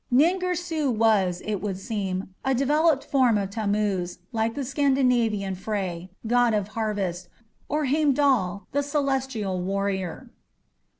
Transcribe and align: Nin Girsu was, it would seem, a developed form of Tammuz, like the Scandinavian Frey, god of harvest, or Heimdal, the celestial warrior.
Nin 0.09 0.39
Girsu 0.39 0.89
was, 0.89 1.41
it 1.45 1.61
would 1.61 1.77
seem, 1.77 2.33
a 2.43 2.55
developed 2.55 3.03
form 3.03 3.37
of 3.37 3.51
Tammuz, 3.51 4.17
like 4.31 4.55
the 4.55 4.65
Scandinavian 4.65 5.53
Frey, 5.53 6.09
god 6.25 6.55
of 6.55 6.69
harvest, 6.69 7.27
or 7.69 7.85
Heimdal, 7.85 8.65
the 8.71 8.81
celestial 8.81 9.61
warrior. 9.61 10.31